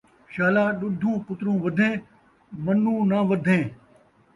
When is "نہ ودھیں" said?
3.09-3.63